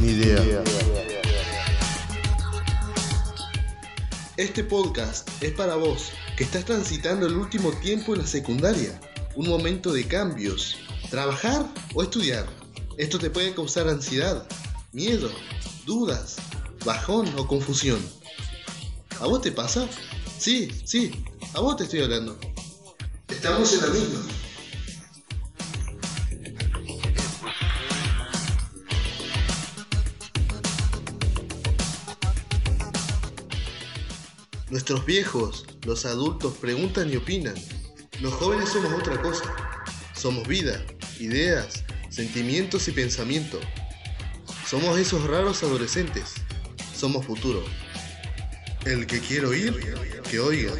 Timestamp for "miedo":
14.90-15.30